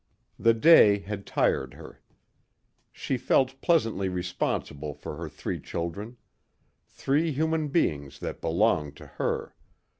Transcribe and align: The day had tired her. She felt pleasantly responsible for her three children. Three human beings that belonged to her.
The 0.39 0.55
day 0.55 0.97
had 0.97 1.27
tired 1.27 1.75
her. 1.75 2.01
She 2.91 3.17
felt 3.19 3.61
pleasantly 3.61 4.09
responsible 4.09 4.95
for 4.95 5.15
her 5.17 5.29
three 5.29 5.59
children. 5.59 6.17
Three 6.87 7.31
human 7.31 7.67
beings 7.67 8.17
that 8.17 8.41
belonged 8.41 8.95
to 8.97 9.05
her. 9.05 9.53